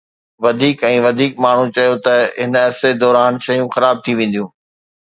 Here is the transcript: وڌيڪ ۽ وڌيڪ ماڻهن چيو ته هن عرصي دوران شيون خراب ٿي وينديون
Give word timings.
وڌيڪ 0.45 0.79
۽ 0.89 0.95
وڌيڪ 1.05 1.33
ماڻهن 1.45 1.67
چيو 1.75 1.95
ته 2.09 2.15
هن 2.41 2.53
عرصي 2.65 2.91
دوران 3.05 3.33
شيون 3.49 3.67
خراب 3.77 3.95
ٿي 4.03 4.11
وينديون 4.23 4.49